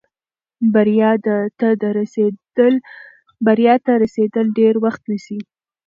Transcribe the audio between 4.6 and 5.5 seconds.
وخت نیسي.